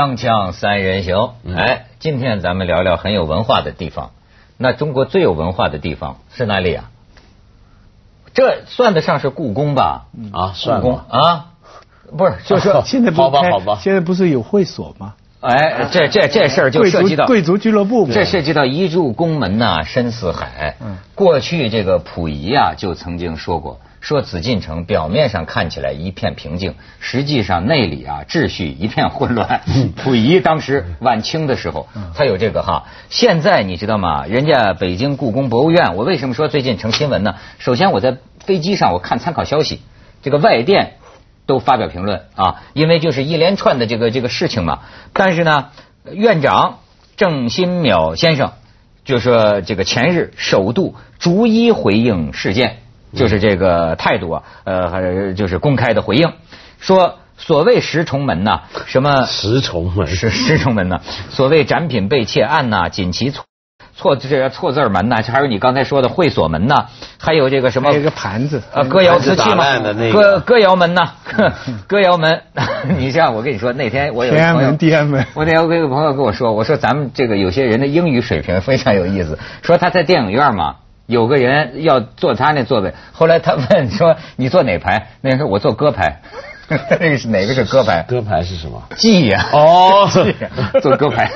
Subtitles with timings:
[0.00, 4.12] 锵锵三人行，哎，今天咱们聊聊很有文化的地方。
[4.56, 6.90] 那中国最有文化的地方是哪里啊？
[8.32, 10.06] 这算得上是故宫吧？
[10.32, 11.50] 啊，算故宫啊，
[12.16, 15.16] 不是，就是说 现在不好吧好吧现在不是有会所吗？
[15.40, 20.76] 哎，这这这事儿就涉及到贵族俱乐部，这涉及到一入宫门呐、深似海。
[20.80, 29.60] 嗯过去这个溥仪啊，就曾经说过，说紫禁城表面上看起来一片平静，实际上内里啊秩序一片混乱。
[29.94, 32.86] 溥仪当时晚清的时候，他有这个哈。
[33.10, 34.24] 现在你知道吗？
[34.26, 37.36] 人家北京故宫博物院，我为什么说最近成新闻呢？
[37.58, 39.82] 首先我在飞机上我看参考消息，
[40.22, 40.94] 这个外电
[41.44, 44.80] 都发表评论啊，因为就是一连串的这个这个事情嘛。
[45.12, 45.68] 但是呢，
[46.10, 46.78] 院长
[47.16, 48.52] 郑新淼先生
[49.04, 52.78] 就说这个前日首度逐一回应事件，
[53.14, 56.32] 就是这个态度啊，呃，还是就是公开的回应，
[56.78, 61.00] 说所谓十重门呐、什么十重门是十重门呐、
[61.30, 63.44] 所谓展品被窃案呐、锦旗错
[63.96, 66.86] 错这错字门呐、还有你刚才说的会所门呐、
[67.18, 71.12] 还有这个什么还有一个盘子啊，歌谣瓷器打嘛烂的那，个歌歌谣门呐，
[71.86, 72.40] 歌谣门。
[72.98, 80.76] 你这样，我跟你说，那天我有天安朋友门地安门我那天我有个朋友跟我说，我说咱们这个有些人的英语水平非常有意思，说他在电影院嘛。
[81.10, 86.20] 有个人要坐他那座位，后来他问说：“你坐哪排？”那人说：“我坐歌排。
[87.00, 88.02] ”那个是哪个是歌排？
[88.08, 88.80] 歌牌是什么？
[88.96, 90.48] 记呀、哦 记呀
[90.80, 91.28] 做歌牌，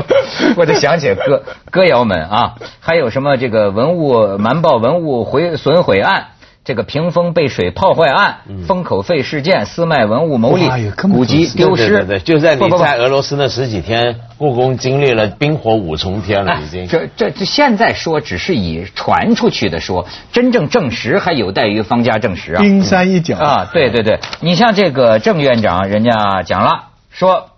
[0.56, 6.26] 我就想起来歌歌谣门啊，还有什么这个文物瞒报文物毁损毁案。
[6.64, 10.66] 这个屏风被水泡坏案、封口费事件、私卖文物牟利
[11.12, 16.84] 古籍丢失，对对对，就在你在俄罗斯那十几天，故宫经历了冰火五重天了，已经。
[16.84, 22.62] 哎这这这现在说只是以传出去的说，真正证实还有待于方家证实啊。
[22.62, 23.36] 冰山一角。
[23.36, 27.50] 啊，对对对，你像这个郑院长，人家讲了，说，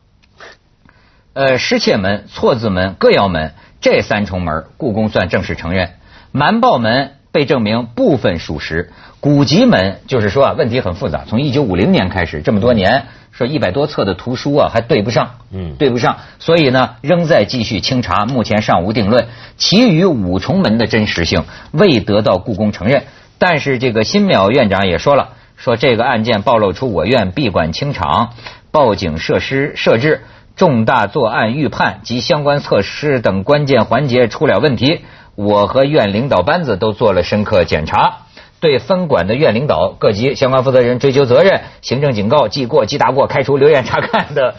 [1.33, 5.91] 呃，失窃门、错字门、歌谣门这三重门，故宫算正式承认；
[6.33, 15.75] 瞒报门被证明部分属实，古籍门就是说啊，问题很复杂，从一九五零年开始，这么多年，说一百多册的图书啊，还对不上，嗯。
[15.77, 19.27] 对不上，所以呢，仍在继续清查，目前尚无定论。
[19.59, 23.03] 其余五重门的真实性未得到故宫承认，
[23.37, 28.31] 但是这个新淼院长也说了，说这个案件暴露出我院闭馆清场、
[28.71, 30.23] 报警设施设置、
[30.57, 35.03] 重大作案预判及相关措施等关键环节出了问题。
[35.37, 38.23] 我和院领导班子都做了深刻检查。
[38.59, 44.55] 对分管的院领导、各级相关负责人追究责任、行政警告、记过、记大过、开除、留院察看的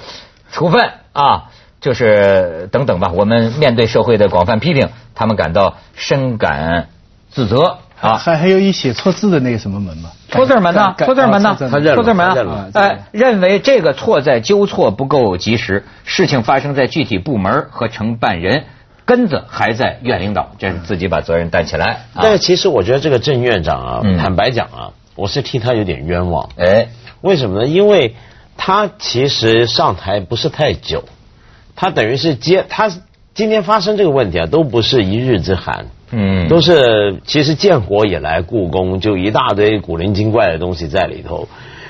[0.51, 1.45] 处分啊，
[1.81, 3.11] 就是等等吧。
[3.15, 6.89] 我们面对社会的广泛批评，他们感到深感
[7.31, 8.17] 自责啊。
[8.17, 10.11] 还还有一写错字的那个什么门吗？
[10.29, 10.93] 错字门呢？
[10.95, 11.49] 改错字门呢？
[11.49, 18.65] 哦错字他认错字门啊哎，认为这个错在纠错不够及时，事情发生在具体部门和承办人，
[19.07, 21.85] 根子还在院领导，这是自己把责任担起来。
[22.13, 26.49] 啊但是其实我觉得这个郑院长啊，嗯坦白讲啊，我是替他有点冤枉。
[26.57, 26.89] 哎，
[27.21, 27.67] 为什么呢？
[27.67, 28.15] 因为
[28.57, 31.05] 他其实上台不是太久，
[31.75, 32.91] 他等于是接他
[33.33, 35.85] 今天发生这个问题啊，都不是一日之寒。
[36.11, 41.47] 嗯，都是其实建国以来，故宫就一大堆古灵精怪的东西在里头，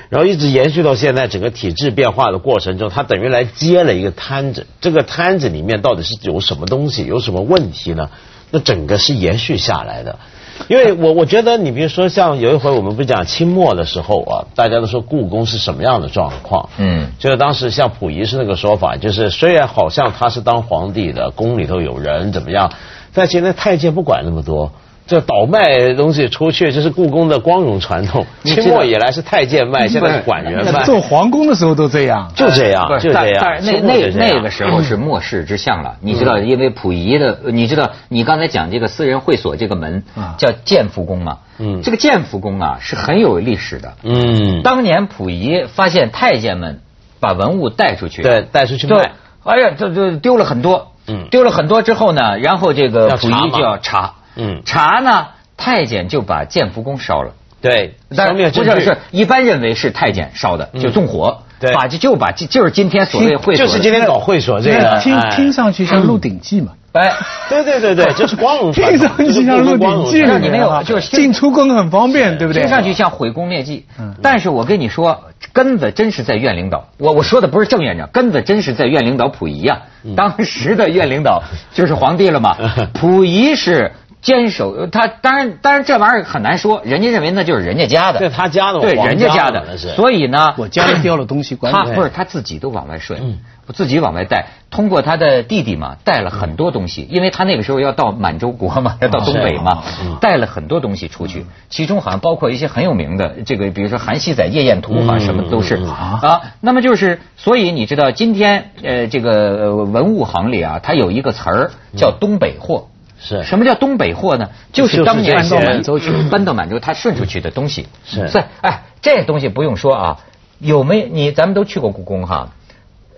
[0.08, 4.66] 然后一直延续到现在，整个体制变化的过程中，他等于来接了一个摊子。
[4.80, 8.08] 这个摊子里面到底是有什么东西，有什么问题呢？
[8.50, 10.18] 那整个是延续下来的。
[10.66, 16.70] 因为我我觉得，你比如说像有一回我们不是讲清末的时候啊，大家都说故宫是什么样的状况？
[16.78, 22.72] 嗯就是当时像溥仪是那个说法，就是虽然好像他是当皇帝的，宫里头有人怎么样，
[23.12, 24.72] 但现在太监不管那么多。
[25.08, 28.26] 这倒卖东西出去，这是故宫的光荣传统。
[28.44, 32.30] 清末以来是太监卖，现在是管员卖，做皇宫的时候都这样。
[32.34, 33.38] 就这样，就这样。
[33.40, 41.80] 但但是那那那个时候是末世之相了，你知道，因为溥仪的，你知道，你刚才讲这个私人会所这个门啊叫建福宫嘛，嗯。
[41.82, 43.94] 这个建福宫啊是很有历史的。
[44.02, 46.80] 嗯，当年溥仪发现太监们
[47.18, 49.12] 把文物带出去，对带出去对卖，
[49.44, 51.28] 哎呀，这这丢了很多，嗯。
[51.30, 54.62] 丢了很多之后呢，然后这个溥仪就要查，嗯。
[54.64, 55.26] 查呢，
[55.56, 57.32] 太监就把建福宫烧了。
[57.60, 61.74] 对，但不是是一般认为是太监烧的，就纵火，对。
[61.74, 65.34] 把就就把就是今天所谓会所就是今天搞会所这个，听哎。
[65.34, 67.12] 听上去像《鹿鼎记》嘛，哎，
[67.50, 72.62] 对对对对，就是光荣传听，上去像《鹿鼎记》让你没有啊就是进出宫很方便，对不对？
[72.62, 73.86] 听上去像毁宫灭迹。
[73.98, 76.86] 嗯，但是我跟你说，根子真是在院领导。
[76.98, 79.80] 我我说的不是郑院长，根子真是在院领导溥仪呀。
[80.16, 81.42] 当时的院领导
[81.74, 82.56] 就是皇帝了嘛，
[82.94, 99.84] 溥仪是坚守呃他，当然当然这玩意儿很难说，人家认为那就是人家家的，对他家的对人家家的，所以呢，我家里掉了东西，管你他不是他自己都往外顺嗯，我自己往外带，通过他的弟弟嘛，带了很多东西，因为他那个时候要到满洲国嘛，要到东北嘛
[100.20, 105.76] 带了很多东西出去，其中好像包括一些很有名的，这个比如说《韩熙载夜宴图》啊，嗯什么都是。
[105.76, 106.40] 啊。
[106.60, 112.88] 那么就是，所以你知道今天呃这个呃文物行里啊，它有一个词儿叫东北货。
[113.20, 114.50] 是什么叫东北货呢？
[114.72, 117.88] 就就是是当年满洲去，搬到满洲，他顺出去的东西。
[118.04, 120.20] 是所以哎，这东西不用说啊，
[120.58, 122.52] 有没你咱们都去过故宫哈？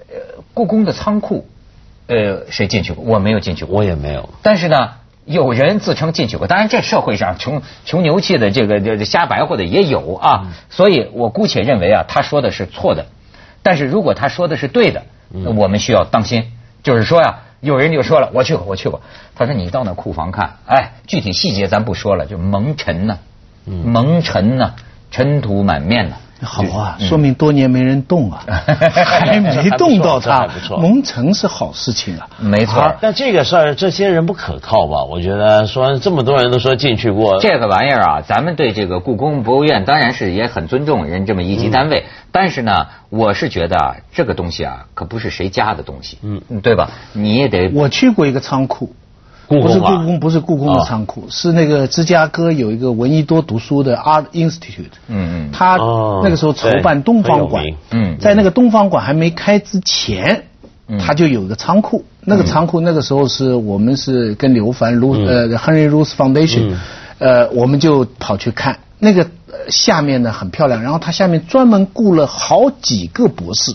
[0.08, 1.46] 呃，故宫的仓库，
[2.06, 3.04] 呃，谁进去过？
[3.04, 3.76] 我没有进去过。
[3.76, 4.30] 我也没有。
[4.42, 4.92] 但是呢，
[5.26, 6.46] 有人自称进去过。
[6.46, 10.48] 当然，这社会上穷穷牛气的这个这这瞎白活的也有啊。
[10.70, 13.06] 所以我姑且认为啊，他说的是错的。
[13.62, 16.50] 但是如果他说的是对的，那我们需要当心。
[16.82, 19.00] 就是说呀、有人就说了，我去过，我去过。
[19.34, 23.18] 他说你到那库房看，哎，具体细节咱不说了，就蒙尘呐、
[23.66, 24.74] 蒙尘呐、
[25.10, 27.06] 尘土满面呐、好啊，嗯。
[27.06, 32.28] 说明多年没人动啊， 还没动到它还不错，蒙尘是好事情啊。
[32.38, 32.80] 没错。
[32.80, 35.04] 啊，但这个事儿，这些人不可靠吧？
[35.04, 46.40] 我觉得说这么多人都说进去过，这个玩意儿啊，咱们对这个故宫博物院当然是也很尊重人这么一级单位，但是呢，我是觉得啊，这个东西啊，可不是谁家的东西，嗯。
[46.62, 46.90] 对吧？
[47.14, 48.92] 你也得我去过一个仓库，
[49.50, 55.50] 故宫啊不是故宫，不是故宫的仓库，是那个芝加哥有一个闻一多读书的 Art Institute，嗯嗯。
[55.52, 58.16] 他哦那个时候筹办东方馆，嗯。
[58.20, 60.44] 在那个东方馆还没开之前
[60.86, 66.76] 嗯，他就有一个仓库，那个仓库那个时候是我们是跟刘凡卢呃 Henry Rose Foundation，
[67.18, 68.78] 呃，我们就跑去看。
[68.98, 73.74] 那个呃下面呢很漂亮，然后他下面专门雇了好几个博士，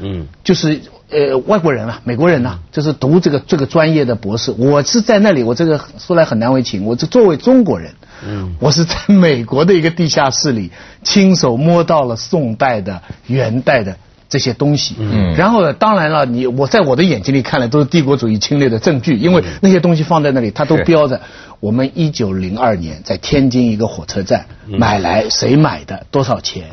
[0.00, 0.80] 嗯，就是
[1.10, 4.52] 呃外国人啊，美国人呐、就是读这个这个专业的博士。
[4.56, 7.92] 我是在那里，我这个说来很难为情，我这作为中国人，
[8.26, 8.54] 嗯。
[8.60, 10.70] 我是在美国的一个地下室里
[11.02, 13.96] 亲手摸到了宋代的、元代的。
[14.30, 15.34] 这些东西，嗯。
[15.34, 21.20] 然后呢，当然了，你我在我的眼睛里看来都是帝国主义侵略的证据，因为那些东西放在那里，它都标着
[21.60, 26.64] 我们一九零二年在天津一个火车站买来，谁买的，多少钱？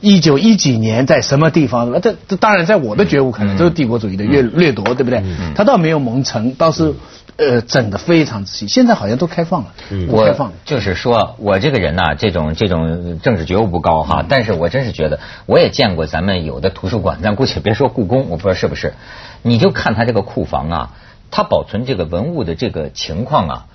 [0.00, 2.00] 一九一几年在什么地方？
[2.00, 5.22] 这这当然在我的觉悟看来，都是帝国主义的掠掠夺，对不对？
[5.56, 6.94] 他倒没有蒙尘，倒是
[7.36, 8.68] 呃整的非常仔细。
[8.68, 9.74] 现在好像都开放了，
[10.08, 10.52] 都开放。
[10.64, 18.94] 就是说，我这个人呐、这种这种政治觉悟不高哈，但是我真是觉得，我也见过咱们有的图书馆，咱姑且别说故宫，我不知道是不是，
[19.42, 20.90] 你就看他这个库房啊，
[21.32, 23.66] 它保存这个文物的这个情况啊。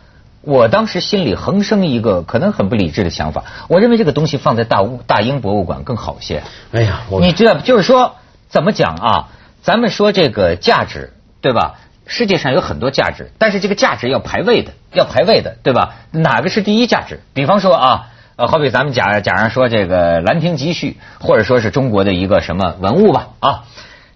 [0.41, 6.43] 我当时心里横生一个可能很不理智的想法，我认为这个东西放在大物大英博物馆更好些。
[6.71, 8.15] 哎呀，我你知道，就是说
[8.49, 9.29] 怎么讲啊？
[9.61, 11.75] 咱们说这个价值，对吧？
[12.07, 15.95] 世界上有很多价值，但是这个价值要排位的，要排位的，对吧？
[16.11, 17.21] 哪个是第一价值？
[17.33, 23.63] 比方说啊，呃，好比咱们假假如说这个《兰亭集序》，或者说是中国的一个什么文物吧，啊，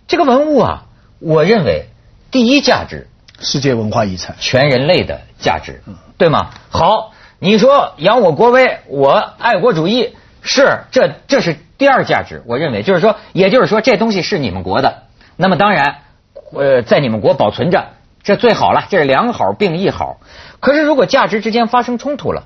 [0.07, 0.86] 这个文物啊，
[1.19, 1.86] 我认为
[2.31, 3.07] 第一价值
[3.39, 5.83] 世界文化遗产，全人类的价值，
[6.17, 6.51] 对吗？
[6.69, 15.03] 好，你说扬我国威，我爱国主义，是这这是第二价值，我认为就是说，也就是说这东西是你们国的，
[15.35, 15.97] 那么当然，
[16.53, 17.89] 呃，在你们国保存着，
[18.23, 20.17] 这最好了，这是良好并一好。
[20.62, 22.45] 可是如果价值之间发生冲突了，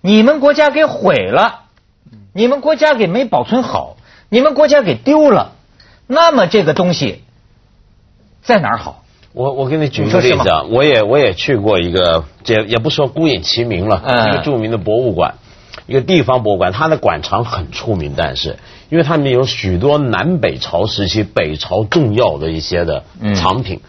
[0.00, 1.62] 你们国家给毁了，
[2.32, 3.96] 你们国家给没保存好，
[4.28, 5.52] 你们国家给丢了，
[6.06, 7.24] 那么这个东西
[8.42, 9.02] 在哪儿好？
[9.32, 15.34] 我我给你举个例子啊，我也我也去过一个，也也不说孤影其名了，嗯一个著名的博物馆，
[15.86, 18.56] 一个地方博物馆，它的馆藏很出名，但是
[18.88, 23.04] 因为他们有许多南北朝时期北朝重要的一些的
[23.34, 23.80] 藏品。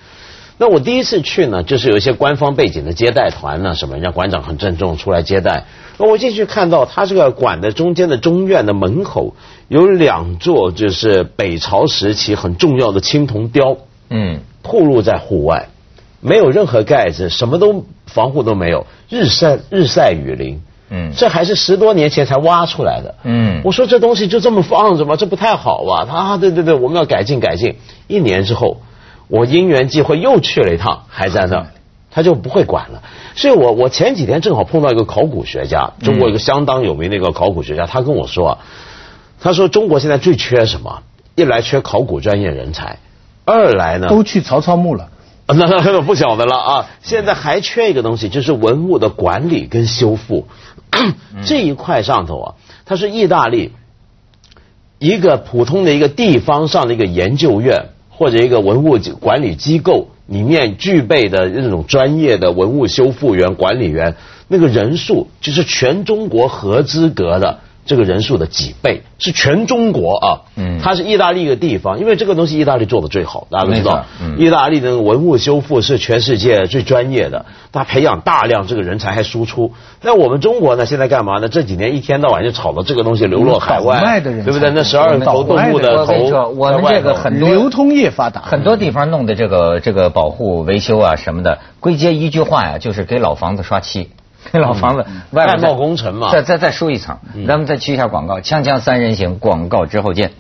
[0.58, 5.64] 那我第一次去呢，就是有一些官方背景的接待团呢，什么人家馆长很郑重出来接待。
[5.98, 9.36] 那我进去看到，他这个馆的中间的中院的门口
[9.70, 13.78] 有两座，就是北朝时期很重要的青铜雕。
[14.10, 15.70] 嗯暴露在户外，
[16.22, 20.62] 没有任何盖子，什么都防护都没有，日晒日晒雨淋。
[20.92, 23.16] 嗯这还是十多年前才挖出来的。
[23.24, 25.16] 嗯我说这东西就这么放着吗？
[25.16, 26.06] 这不太好吧？
[26.10, 27.76] 他啊，对对对，我们要改进改进。
[28.08, 28.82] 一年之后，
[29.28, 31.68] 我因缘际会又去了一趟，还在那儿，
[32.10, 33.04] 他就不会管了。
[33.36, 38.58] 所以我我前几天正好碰到一个考古学家，中国一个相当有名的一个考古学家，他跟我说，
[39.40, 41.04] 他说中国现在最缺什么？
[41.36, 42.98] 一来缺考古专业人才，
[43.50, 45.10] 二来呢都去曹操墓了。
[45.46, 46.90] 啊 那 那那不晓得了啊！
[47.02, 50.48] 现在还缺一个东西，就是文物的管理跟修复
[51.44, 52.48] 这一块上头啊，
[52.86, 53.72] 它是意大利
[55.00, 64.16] 一个普通的一个地方上的一个研究院或者一个文物管理机构里面具备的那种专业的文物修复员、管理员
[64.48, 67.62] 那个人数就是全中国合资格的。
[67.90, 70.28] 这个人数的几倍是全中国啊，
[70.58, 74.06] 嗯，它是意大利一个地方，因为这个东西意大利做的最好，大家都知道，
[74.38, 79.74] 意大利的文物修复是全世界最专业的，它培养大量这个人才还输出。
[80.04, 81.50] 那我们中国呢，现在干嘛呢？
[81.50, 84.70] 这几年一天到晚就炒的这个东西流落海外，对不对？
[84.70, 94.12] 那十二头动物的头，我们这个很多流通业发达，很多地方弄的这个这个保护维修啊什么的，归结一句话呀，就是给老房子刷漆。
[94.54, 100.32] 老房子外贸工程嘛，再再再输一层，咱们再去一下广告，锵锵三人行，广告之后见。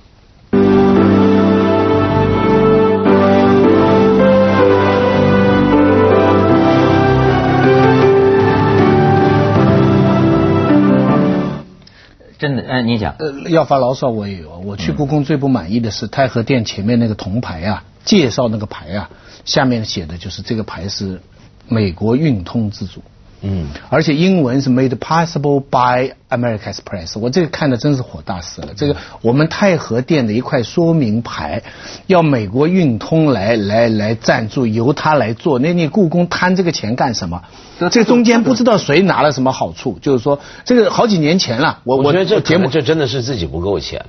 [12.39, 13.15] 真的，哎，你讲。
[13.19, 19.09] 呃，要发牢骚我也有，我去故宫最不满意的是太和殿前面那个铜牌啊，介绍那个牌啊，
[19.43, 21.19] 下面写的就是这个牌是
[21.67, 23.03] 美国运通自主。
[23.41, 28.69] 嗯，而且英文是 made possible by American Express，我这个看的真是火大死了。
[28.75, 31.63] 这个我们太和殿的一块说明牌，
[32.07, 37.43] 要美国运通来来来赞助，由他来做，那你故宫贪这个钱干什么？
[37.91, 44.05] 这中间不知道谁拿了什么好处，就是说这个好几年前了，我我觉得这节目这真的是自己不够钱，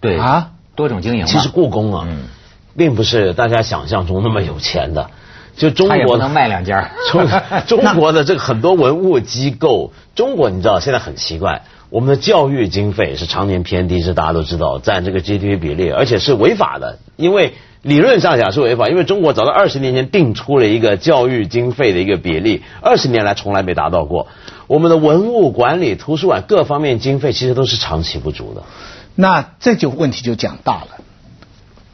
[0.00, 1.26] 对啊，多种经营。
[1.26, 2.08] 其实故宫啊，
[2.76, 5.10] 并不是大家想象中那么有钱的。
[5.60, 7.28] 就中国能卖两家， 中
[7.68, 17.52] 中国的这个很多文物机构，中国你知道现在很奇怪，我们的教育经费是常年偏低，是大家都知道，占这个 GDP 比例，而且是违法的，因为
[17.82, 24.28] 理论上讲是违法，因为中国早在二十年前定出了一个教育经费的一个比例，二十年来从来没达到过。
[24.66, 28.62] 我们的文物管理、图书馆各方面经费其实都是长期不足的，
[29.14, 30.99] 那这就问题就讲大了。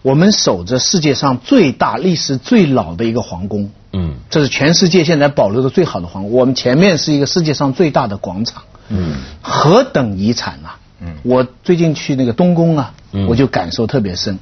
[0.06, 6.30] 我们守着世界上最大、历史最老的一个皇宫，嗯，这是全世界现在保留的最好的皇宫。
[6.30, 10.78] 我们前面是一个世界上最大的广场，嗯，何等遗产啊！
[11.00, 12.94] 嗯，我最近去那个东宫啊，
[13.28, 14.38] 我就感受特别深。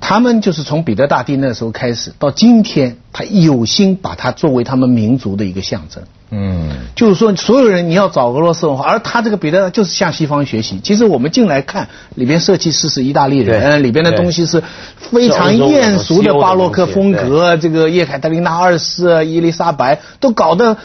[0.00, 6.02] 他们就是从彼得大帝那时候开始，到今天，他有心把它作为他们民族的一个象征。
[6.30, 10.78] 嗯，就是说，所有人你要找俄罗斯文化，而他这个彼得就是向西方学习。
[10.80, 14.62] 其实我们进来看，里边设计师是意大利人，里边的东西是
[14.96, 17.56] 非常艳俗的巴洛克风格。
[17.56, 20.76] 这个叶凯特琳娜二世、伊丽莎白都搞得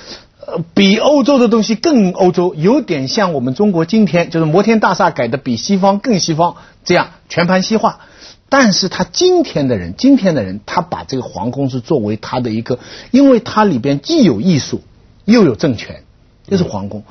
[0.74, 8.00] 比欧洲的东西更欧洲，有点像我们中国今天就是摩天大厦改的比西方更西方，这样全盘西化。
[8.48, 12.78] 但是他今天的人，今天的人，他把这个皇宫是作为他的一个，
[13.10, 14.82] 因为它里边既有艺术，
[15.26, 16.04] 又有政权，
[16.48, 17.04] 又是皇宫。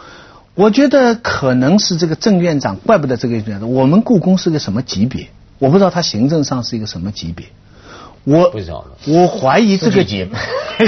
[0.54, 3.72] 我觉得可能是这个郑院长，怪不得这个院长。
[3.72, 5.28] 我们故宫是个什么级别？
[5.58, 7.46] 我不知道他行政上是一个什么级别。
[8.24, 9.12] 我不晓得。
[9.12, 10.28] 我怀疑这个级，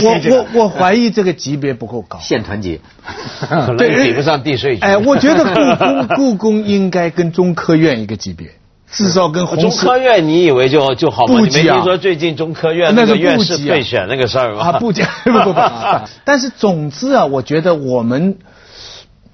[0.05, 2.19] 我我我怀疑这个级别不够高。
[2.21, 2.81] 县团级，
[3.41, 4.83] 可能比不上地税局。
[4.83, 8.51] 哎，我觉得故宫 故宫应该跟中科院一个级别。
[8.95, 11.41] 至少跟中科院，你以为就就好吗？
[11.41, 14.63] 你没听说最近中科院那个院士备选那个事儿吗？
[14.63, 15.61] 啊，不讲， 不不不。
[16.25, 18.39] 但是总之啊，我觉得我们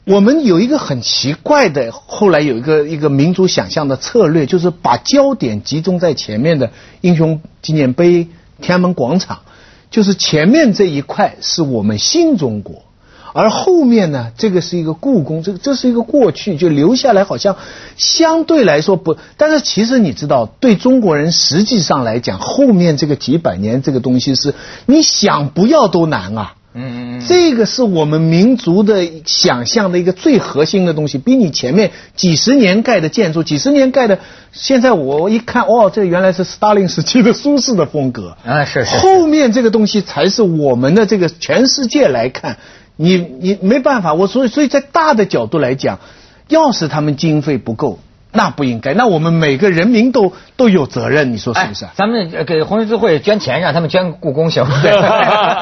[0.04, 6.70] 我们有一个很奇怪的，后来有一个一个民族想象的策略，就是把焦点集中在前面的
[7.02, 8.28] 英雄纪念碑、
[8.62, 9.40] 天安门广场，
[9.90, 12.84] 就是前面这一块是我们新中国。
[13.32, 14.32] 而后面呢？
[14.36, 17.56] 这个是一个故宫，这个这是一个过去就留下来，好像
[17.96, 19.16] 相对来说不。
[19.36, 24.54] 但是其实你知道，对中国人实际上来讲，后面这个几百年这个东西是
[24.86, 26.54] 你想不要都难啊。
[26.72, 27.26] 嗯嗯嗯。
[27.28, 34.20] 这个是我们民族的想象的一个最核心的东西，比你前面几十年盖的建筑，几十年盖的，
[34.52, 38.36] 现在我一看，哦，这原来是斯大林时期的苏轼的风格。
[38.44, 38.96] 啊，是是。
[38.98, 42.56] 后面这个东西才是我们的这个全世界来看。
[43.02, 45.98] 你你没办法，我所以所以在大的角度来讲，
[46.48, 47.98] 要是他们经费不够，
[48.30, 48.92] 那不应该。
[48.92, 51.86] 那我们每个人民都都有责任，你说是不是？
[51.94, 54.92] 咱们给红十字会捐钱，让他们捐故宫行不行？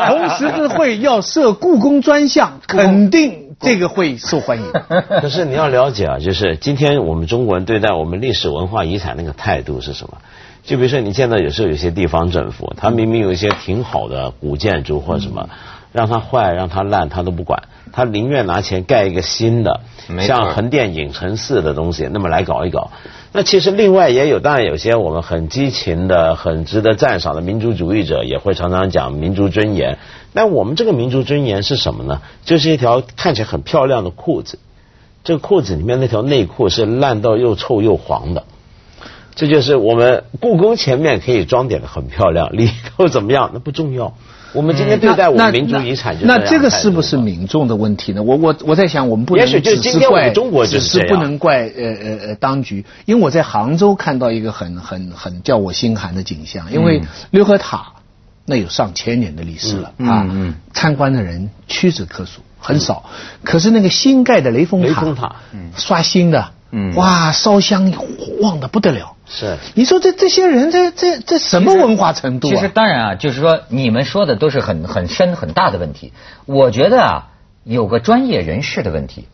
[0.09, 4.65] 红十字会要设故宫专项，肯定这个会受欢迎。
[5.23, 10.19] 可是你要了解啊，就是今天我们中国人对待我们历史文化遗产那个态度是什么？
[10.65, 15.49] 就比如说，你见到有时候有些地方政府，他明明有一些挺好的古建筑或者什么。
[15.93, 19.81] 让它坏，让它烂，他都不管，他宁愿拿钱盖一个新的，
[20.21, 22.91] 像横店影城似的东西，那么来搞一搞。
[23.33, 29.99] 那其实另外也有，当然有些我们很激情的、很值得赞赏的民族主义者，也会常常讲民族尊严。
[30.33, 32.23] 那我们这个民族尊严是什么呢？
[32.45, 34.59] 就是一条看起来很漂亮的裤子，
[35.25, 38.45] 这个裤子里面那条内裤是烂到又臭又黄的。
[39.35, 44.15] 这就是我们故宫前面可以装点的很漂亮，里头怎么样那不重要。
[44.53, 48.23] 我们今天对待我们民族遗产就那这个是不是民众的问题呢？
[48.23, 57.93] 我我我在想，我们不能只是怪中国，只是不能怪呃呃呃当局，因为我在杭州看到一个很很很叫我心寒的景象，因为六合塔
[58.47, 60.27] 那有上千年的历史了啊，
[60.73, 63.05] 参观的人屈指可数，很少。
[63.45, 65.37] 可是那个新盖的雷峰塔，雷峰塔，
[65.77, 66.53] 刷新的。
[66.71, 67.93] 嗯，哇，烧香
[68.41, 69.17] 旺的不得了。
[69.27, 72.51] 是，你说这这些人，这这这什么文化程度啊？
[72.51, 76.13] 其实当然啊，就是说你们说的都是很很深很大的问题。
[76.47, 77.29] 我觉得啊，
[77.65, 79.27] 有个专业人士的问题，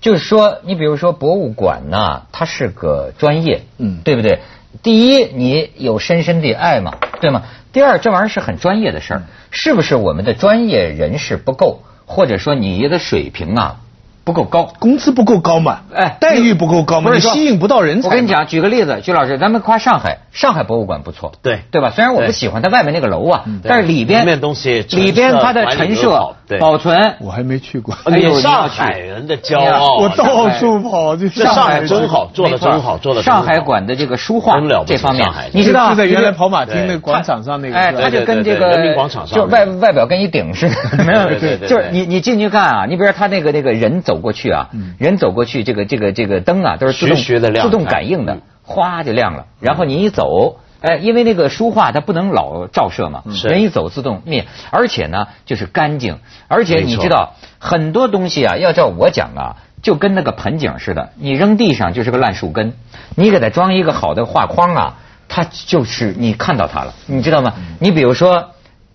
[0.00, 4.40] 就是说，你比如说博物馆呢，它是个专业，嗯，对不对？
[4.82, 7.42] 第一，你有深深的爱嘛，对吗？
[7.72, 13.80] 第二，这玩意儿是很专业的事儿，是不是我们的专业人士不够，或者说你的水平啊？
[14.24, 15.80] 不够高，工资不够高嘛？
[15.94, 17.12] 哎，待遇不够高嘛？
[17.12, 18.08] 你吸引不到人才。
[18.08, 21.60] 我跟你讲，举个例子，徐老师，咱们夸上海，上海博物馆不错，对。
[21.70, 21.90] 对吧？
[21.90, 27.94] 虽然我不喜欢它外面那个楼啊，但是里边里面东西，里边它的陈设、保存，我还没去过。
[28.04, 31.82] 哎呦上海人的骄傲，我到处跑，这上海。
[31.82, 34.54] 真好，做的真好，做的上海馆的这个书画
[34.86, 41.28] 这方面，你知道就在原来跑马厅那广场上那个，哎，它就跟这个人民广场上，就外外表跟一顶似的，没有，
[41.66, 44.70] 就是你你进去看啊，你比如说他那个那个人走过去啊。
[44.98, 49.46] 人走过去，这个这个这个灯啊，都是自动自动感应的，哗就亮了。
[49.60, 54.46] 然后你一走，哎，因为那个书画它不能老照射嘛，人一走自动灭。
[54.70, 56.18] 而且呢，就是干净。
[56.48, 62.74] 而且你知道，很多东西啊，要照我讲啊，就跟那个盆景似的，你扔地上就是个烂树根，
[63.16, 67.54] 你给它装一个好的画框啊，它就是你看到它了，你知道吗？
[67.78, 68.50] 你比如说。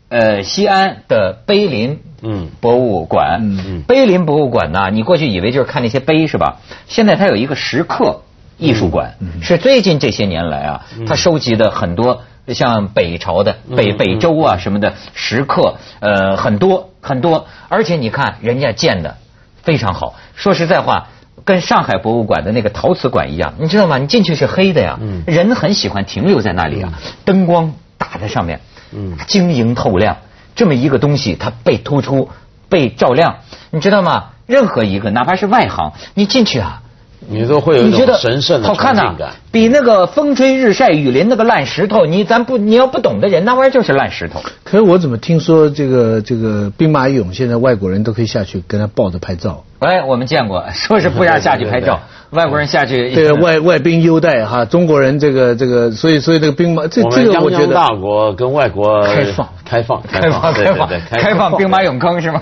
[0.10, 2.50] 呃，西安的碑林嗯。
[2.60, 3.64] 博物馆，嗯。
[3.68, 6.58] 嗯，碑林博物馆呢，你过去以为就是看那些碑是吧？
[6.88, 8.22] 现在它有一个石刻
[8.58, 19.18] 艺术馆，是最近这些年来啊，它收集的很多像北朝的北北周啊什么的石刻，呃，很多很多，而且你看人家建的
[19.62, 20.16] 非常好。
[20.36, 21.10] 说实在话，
[21.44, 23.98] 跟上海博物馆的那个陶瓷馆一样，你知道吗？
[23.98, 26.94] 你进去是黑的呀，人很喜欢停留在那里啊，
[27.26, 28.60] 灯光打在上面。
[28.94, 30.16] 嗯，晶莹透亮，
[30.58, 32.30] 这么一个东西，它被突出、
[32.68, 33.38] 被照亮，
[33.72, 34.32] 你知道吗？
[34.48, 36.82] 任何一个，哪怕是外行，你进去啊，
[37.30, 39.14] 你都会有一种神圣的看呐，
[39.52, 44.42] 比那个风吹日晒雨淋那个烂石头，你咱不你要不懂的人，那玩意儿就是烂石头。
[44.64, 49.64] 可是我怎么听说这个这个兵马俑现在外国人都可以下去跟他抱着拍照？
[49.80, 52.00] 哎，我们见过，说是不让下去拍照。
[52.32, 62.42] 外国人下去对外外宾优待哈，中国人这个这个，所以所以这个兵马这这个我觉得大国跟外国开放开放开放开放开放兵马俑坑是吗？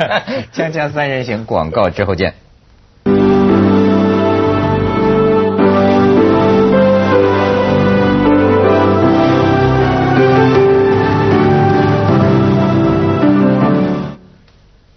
[0.54, 2.34] 锵锵三人行广告之后见。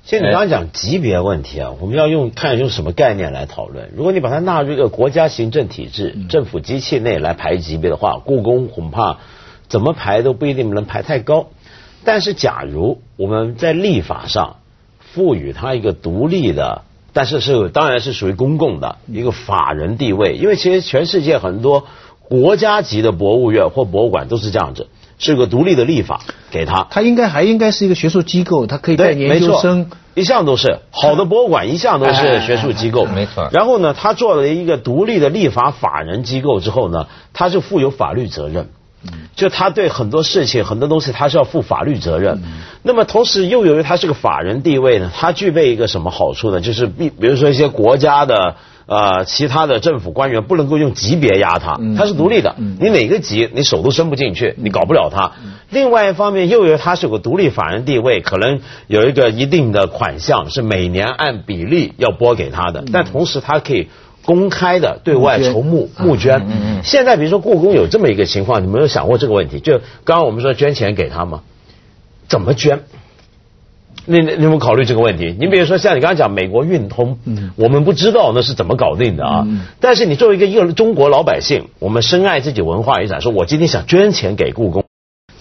[0.10, 3.92] 现在刚刚讲级别问题啊，我们要用看用什么概念来讨论。
[3.96, 9.20] 如果你把它纳入一个国家行政体制、政府机器内来排级别的话，故宫恐怕
[9.68, 11.50] 怎么排都不一定能排太高。
[12.04, 14.56] 但是，假如我们在立法上
[15.14, 16.82] 赋予它一个独立的，
[17.14, 21.86] 但是是当然是属于公共的一个法人地位，因为其实全世界很多
[22.28, 24.88] 国家级的博物院或博物馆都是这样子。
[25.20, 33.50] 是个独立的立法，给他，他应该还应该是一个学术机构，他可以带研究生，一向都是好的博物馆，一向都是学术机构，没错。
[33.52, 38.70] 然后呢，他做了一个独立的立法法人机构之后呢，他就负有法律责任，
[39.36, 42.42] 就他对很多事情、很多东西，他是要负法律责任。
[42.82, 46.62] 那么同时又由于他是个法人地位呢，他具备一个什么好处呢？
[46.62, 48.56] 就是比比如说一些国家的。
[48.90, 52.56] 呃，其他的政府官员不能够用级别压他，他是独立的。
[52.58, 55.34] 你哪个级，你手都伸不进去，你搞不了他。
[55.70, 63.90] 另外一方面，又有他是有个独立法人地位，可能有一个一定的款项是每年按比例要拨给他的，但同时他可以
[64.26, 66.48] 公开的对外筹募募捐。
[66.84, 69.60] 现在比如说故宫有这么一个情况，你没有想过这个问题？
[69.60, 71.42] 就刚刚我们说捐钱给他吗？
[72.28, 72.80] 怎么捐？
[74.10, 75.36] 你你有没有考虑这个问题？
[75.40, 77.20] 你比如说像你刚刚讲美国运通，
[77.56, 79.48] 我们不知道那是怎么搞定的啊。
[79.80, 84.84] 但是你作为一个一个中国老百姓，我们深爱自己文化遗产，说我今天想捐钱给故宫，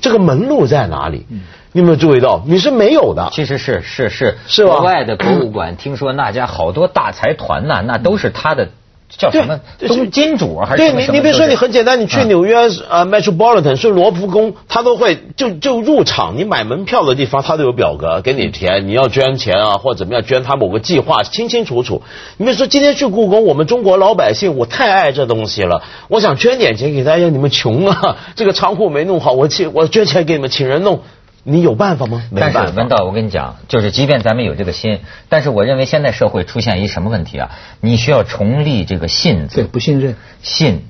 [0.03, 1.25] 这个门路在哪里？
[1.73, 2.45] 你有没有注意到？
[2.47, 3.31] 你是没有的。
[3.33, 8.69] 其实是是是是国外的博物馆，听说那家好多大财团呐，那都是他的
[9.09, 12.57] 叫什么东金主还是对你，你比如说你很简单，你去纽约
[12.91, 22.03] 呃 Metropolitan 是罗浮宫，他都会就就入场，你买门票的地方他都有表格给你填，你要捐钱啊或者怎么样捐他某个计划清清楚楚。
[22.37, 31.01] 你比如说今天去故宫，我们中国老百姓我太爱这东西了，我想捐点钱给大家，你们穷啊，这个仓库没弄好，我请我捐钱给你们，请人弄。
[31.45, 32.23] 你有办法吗？
[32.35, 37.51] 但是文道，我跟你讲，就是即便咱们有这个心，但是我认为现在社会出现一什么问题啊？
[37.81, 39.57] 你需要重立这个信字。
[39.57, 40.17] 对，不信任。
[40.43, 40.83] 信，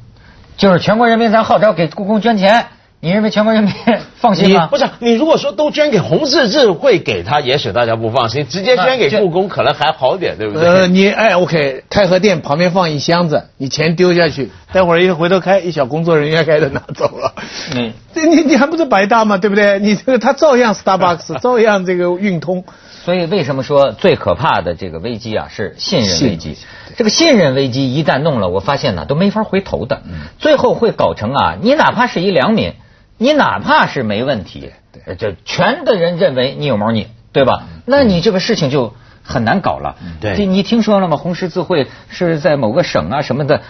[0.57, 2.67] 就是全国人民咱号召给故宫捐钱。
[3.01, 3.73] 你认为全国人民
[4.17, 4.67] 放心吗？
[4.67, 10.69] 不是，你如果说都捐给红十字会给他，也许大家不放心；直接捐给故宫可能还好点，对不对？
[10.69, 17.35] 呃，你哎，OK，太和殿旁边放一箱子，你钱丢下去， 待会儿一回头开，一小工作人员开的拿走了。
[17.77, 19.39] 嗯，这你你还不是白搭吗？
[19.39, 19.79] 对不对？
[19.79, 22.65] 你这个他照样 Starbucks， 照样这个运通。
[23.05, 26.57] 所以为什么说最可怕的这个危机啊是信任危机？
[26.97, 30.03] 这个信任危机一旦弄了，我发现呢都没法回头的，
[30.41, 32.73] 最后会搞成啊，你哪怕是一良民。
[33.19, 34.71] 你哪怕是没问题，
[35.19, 37.65] 就全的人认为你有猫腻，对吧？
[37.85, 39.97] 那你这个事情就很难搞了。
[40.21, 41.17] 对，你听说了吗？
[41.17, 43.63] 红十字会是在某个省啊什么的，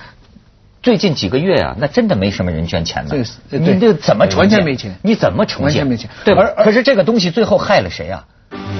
[0.83, 3.11] 最近几个月啊，那真的没什么人捐钱了。
[3.51, 4.95] 你这怎么完全没钱？
[5.03, 5.65] 你怎么重建？
[5.65, 6.55] 完全没钱，对而？
[6.63, 8.25] 可是这个东西最后害了谁啊？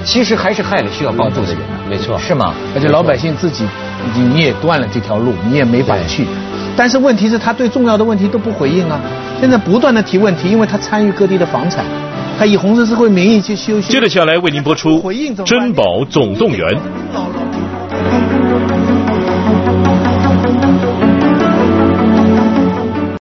[0.05, 1.57] 其实还是害了需要帮助的人。
[1.89, 2.53] 没错，是吗？
[2.75, 3.67] 而且老百姓自己，
[4.13, 6.25] 你也断了这条路，你也没法去。
[6.79, 8.97] 但是问题是，他对重要的问题都不回应啊。
[9.41, 11.83] 现在不断的提问题，因为他参与各地的房产，
[12.37, 13.81] 他以红十字会名义去修。
[13.81, 14.91] 接着下来为您播出
[15.43, 16.65] 《珍宝总动员》。